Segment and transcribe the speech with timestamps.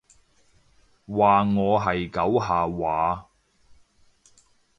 [1.05, 3.29] 話我係狗吓話？